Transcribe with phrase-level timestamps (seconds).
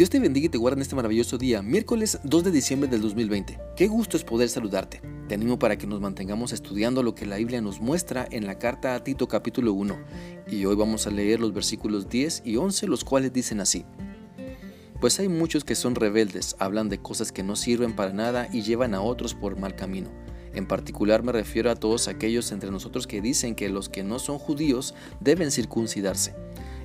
[0.00, 3.02] Dios te bendiga y te guarde en este maravilloso día, miércoles 2 de diciembre del
[3.02, 3.58] 2020.
[3.76, 5.02] Qué gusto es poder saludarte.
[5.28, 8.58] Te animo para que nos mantengamos estudiando lo que la Biblia nos muestra en la
[8.58, 9.98] carta a Tito capítulo 1.
[10.48, 13.84] Y hoy vamos a leer los versículos 10 y 11, los cuales dicen así.
[15.02, 18.62] Pues hay muchos que son rebeldes, hablan de cosas que no sirven para nada y
[18.62, 20.08] llevan a otros por mal camino.
[20.54, 24.18] En particular me refiero a todos aquellos entre nosotros que dicen que los que no
[24.18, 26.34] son judíos deben circuncidarse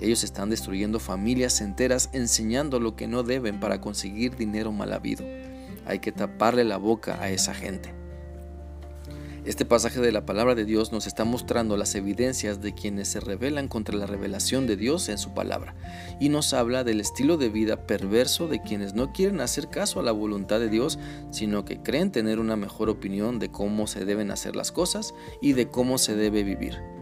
[0.00, 5.24] ellos están destruyendo familias enteras enseñando lo que no deben para conseguir dinero mal habido.
[5.86, 7.94] Hay que taparle la boca a esa gente.
[9.46, 13.20] Este pasaje de la palabra de Dios nos está mostrando las evidencias de quienes se
[13.20, 15.76] rebelan contra la revelación de Dios en su palabra
[16.18, 20.02] y nos habla del estilo de vida perverso de quienes no quieren hacer caso a
[20.02, 20.98] la voluntad de Dios,
[21.30, 25.52] sino que creen tener una mejor opinión de cómo se deben hacer las cosas y
[25.52, 26.95] de cómo se debe vivir.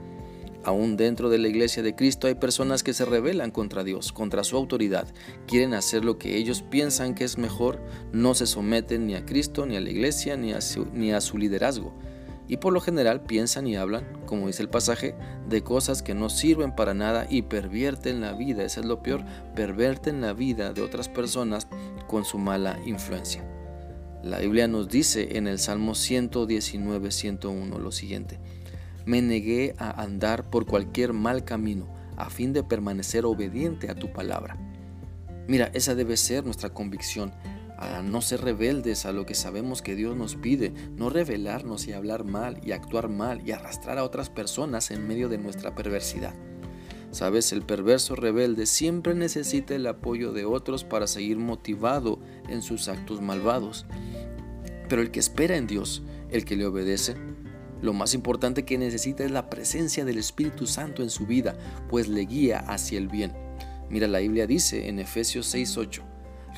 [0.64, 4.44] Aún dentro de la iglesia de Cristo hay personas que se rebelan contra Dios, contra
[4.44, 5.06] su autoridad,
[5.46, 9.66] quieren hacer lo que ellos piensan que es mejor, no se someten ni a Cristo,
[9.66, 10.60] ni a la iglesia, ni a
[11.20, 11.92] su, liderazgo.
[12.48, 15.14] Y por lo general piensan y hablan, como dice el pasaje,
[15.48, 19.22] de cosas que no sirven para nada y pervierten la vida, eso es lo peor,
[19.54, 21.68] perverten la vida de otras personas
[22.06, 23.44] con su mala influencia.
[24.22, 28.38] La Biblia nos dice en el Salmo 119, 101 lo siguiente
[29.06, 34.12] me negué a andar por cualquier mal camino a fin de permanecer obediente a tu
[34.12, 34.56] palabra.
[35.46, 37.32] Mira, esa debe ser nuestra convicción,
[37.76, 41.92] a no ser rebeldes a lo que sabemos que Dios nos pide, no rebelarnos y
[41.92, 46.34] hablar mal y actuar mal y arrastrar a otras personas en medio de nuestra perversidad.
[47.10, 52.88] Sabes, el perverso rebelde siempre necesita el apoyo de otros para seguir motivado en sus
[52.88, 53.86] actos malvados.
[54.88, 57.14] Pero el que espera en Dios, el que le obedece,
[57.84, 61.54] lo más importante que necesita es la presencia del Espíritu Santo en su vida,
[61.90, 63.34] pues le guía hacia el bien.
[63.90, 66.02] Mira, la Biblia dice en Efesios 6:8,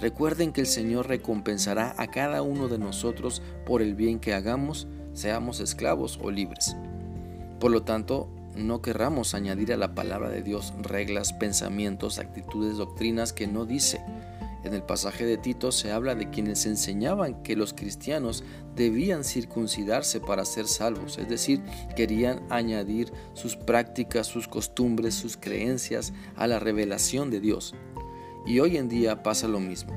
[0.01, 4.87] recuerden que el Señor recompensará a cada uno de nosotros por el bien que hagamos,
[5.15, 6.77] seamos esclavos o libres.
[7.59, 13.33] Por lo tanto, no querramos añadir a la palabra de Dios reglas, pensamientos, actitudes, doctrinas
[13.33, 14.01] que no dice,
[14.67, 18.45] en el pasaje de Tito se habla de quienes enseñaban que los cristianos
[18.75, 21.63] debían circuncidarse para ser salvos, es decir,
[21.97, 27.75] querían añadir sus prácticas, sus costumbres, sus creencias a la revelación de Dios.
[28.47, 29.93] Y hoy en día pasa lo mismo.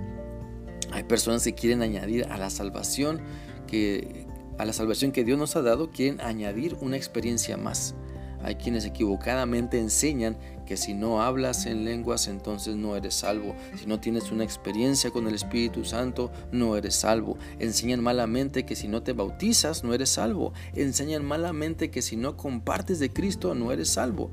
[0.91, 3.22] Hay personas que quieren añadir a la salvación
[3.68, 4.25] que
[4.58, 7.96] a la salvación que Dios nos ha dado, quieren añadir una experiencia más.
[8.44, 13.56] Hay quienes equivocadamente enseñan que si no hablas en lenguas entonces no eres salvo.
[13.76, 17.38] Si no tienes una experiencia con el Espíritu Santo no eres salvo.
[17.58, 20.54] Enseñan malamente que si no te bautizas no eres salvo.
[20.76, 24.32] Enseñan malamente que si no compartes de Cristo no eres salvo.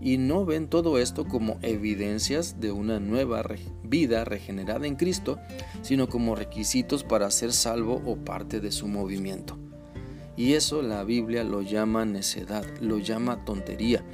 [0.00, 3.42] Y no ven todo esto como evidencias de una nueva
[3.82, 5.38] vida regenerada en Cristo,
[5.82, 9.58] sino como requisitos para ser salvo o parte de su movimiento.
[10.38, 14.04] Y eso la Biblia lo llama necedad, lo llama tontería.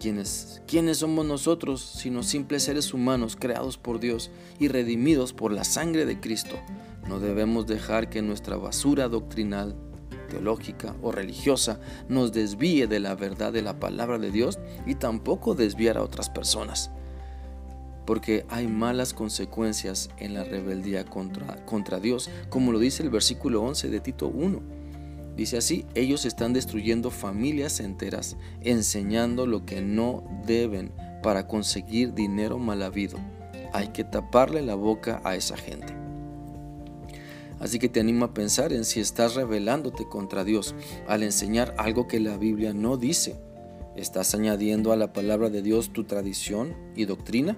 [0.00, 5.62] ¿Quiénes, ¿Quiénes somos nosotros sino simples seres humanos creados por Dios y redimidos por la
[5.62, 6.56] sangre de Cristo?
[7.06, 9.76] No debemos dejar que nuestra basura doctrinal,
[10.30, 11.78] teológica o religiosa
[12.08, 16.30] nos desvíe de la verdad de la palabra de Dios y tampoco desviar a otras
[16.30, 16.90] personas.
[18.06, 23.60] Porque hay malas consecuencias en la rebeldía contra, contra Dios, como lo dice el versículo
[23.62, 24.83] 11 de Tito 1
[25.36, 32.58] Dice así, ellos están destruyendo familias enteras, enseñando lo que no deben para conseguir dinero
[32.58, 33.18] mal habido.
[33.72, 35.94] Hay que taparle la boca a esa gente.
[37.58, 40.74] Así que te animo a pensar en si estás rebelándote contra Dios
[41.08, 43.36] al enseñar algo que la Biblia no dice.
[43.96, 47.56] ¿Estás añadiendo a la palabra de Dios tu tradición y doctrina?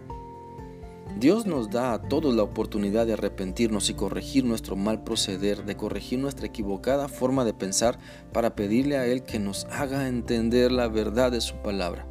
[1.19, 5.75] Dios nos da a todos la oportunidad de arrepentirnos y corregir nuestro mal proceder, de
[5.75, 7.99] corregir nuestra equivocada forma de pensar
[8.35, 12.07] para pedirle a Él que nos haga entender la verdad de su palabra.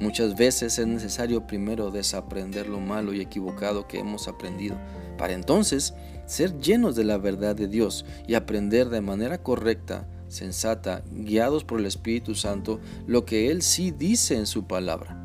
[0.00, 4.76] Muchas veces es necesario primero desaprender lo malo y equivocado que hemos aprendido,
[5.16, 5.94] para entonces
[6.26, 11.78] ser llenos de la verdad de Dios y aprender de manera correcta, sensata, guiados por
[11.78, 15.23] el Espíritu Santo, lo que Él sí dice en su palabra.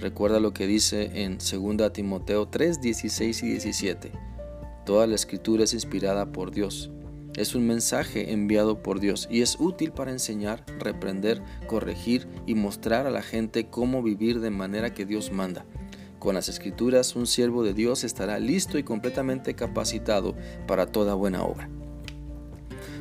[0.00, 4.12] Recuerda lo que dice en 2 Timoteo 3, 16 y 17.
[4.86, 6.90] Toda la escritura es inspirada por Dios.
[7.36, 13.06] Es un mensaje enviado por Dios y es útil para enseñar, reprender, corregir y mostrar
[13.06, 15.66] a la gente cómo vivir de manera que Dios manda.
[16.18, 20.34] Con las escrituras un siervo de Dios estará listo y completamente capacitado
[20.66, 21.68] para toda buena obra.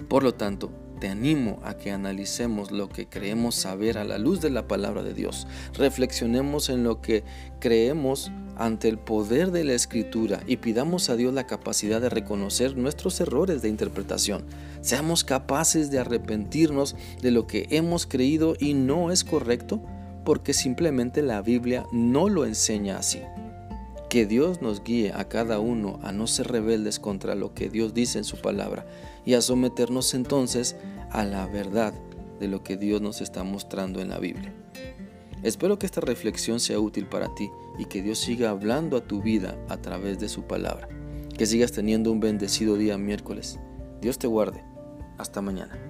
[0.10, 0.70] Por lo tanto,
[1.00, 5.04] te animo a que analicemos lo que creemos saber a la luz de la palabra
[5.04, 5.48] de Dios.
[5.74, 7.24] Reflexionemos en lo que
[7.60, 12.76] creemos ante el poder de la escritura y pidamos a Dios la capacidad de reconocer
[12.76, 14.46] nuestros errores de interpretación.
[14.82, 19.82] Seamos capaces de arrepentirnos de lo que hemos creído y no es correcto
[20.26, 23.22] porque simplemente la Biblia no lo enseña así.
[24.10, 27.94] Que Dios nos guíe a cada uno a no ser rebeldes contra lo que Dios
[27.94, 28.88] dice en su palabra
[29.24, 30.76] y a someternos entonces
[31.12, 31.94] a la verdad
[32.40, 34.52] de lo que Dios nos está mostrando en la Biblia.
[35.44, 39.22] Espero que esta reflexión sea útil para ti y que Dios siga hablando a tu
[39.22, 40.90] vida a través de su palabra.
[41.38, 43.60] Que sigas teniendo un bendecido día miércoles.
[44.02, 44.64] Dios te guarde.
[45.18, 45.89] Hasta mañana.